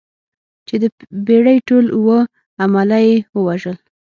چې 0.67 0.75
د 0.83 0.85
بېړۍ 1.25 1.57
ټول 1.69 1.85
اووه 1.95 2.19
عمله 2.63 2.99
یې 3.07 3.15
ووژل. 3.37 3.77